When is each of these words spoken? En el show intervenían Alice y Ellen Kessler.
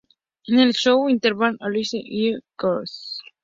En 0.47 0.57
el 0.57 0.73
show 0.73 1.07
intervenían 1.09 1.57
Alice 1.59 1.95
y 1.95 2.29
Ellen 2.29 2.41
Kessler. 2.57 3.19